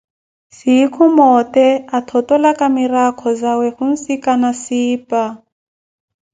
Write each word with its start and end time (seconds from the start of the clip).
Sinkhu 0.57 1.03
moote, 1.15 1.65
athottolaka 1.97 2.65
mirakho 2.77 3.27
zawe, 3.41 3.67
khunsikana 3.77 4.49
Siipa. 4.61 5.23